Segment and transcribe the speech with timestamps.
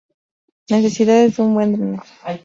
[0.71, 2.39] Necesidades de un buen drenaje.